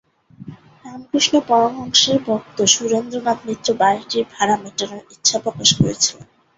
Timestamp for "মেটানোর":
4.63-5.03